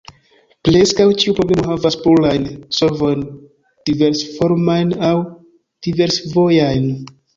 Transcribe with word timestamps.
Preskaŭ 0.67 1.05
ĉiu 1.23 1.33
problemo 1.39 1.65
havas 1.71 1.97
plurajn 2.05 2.47
solvojn 2.77 3.21
diversformajn 3.91 4.97
aŭ 5.11 5.15
diversvojajn. 5.89 6.91